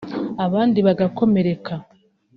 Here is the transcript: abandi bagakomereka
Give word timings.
abandi 0.45 0.79
bagakomereka 0.87 1.73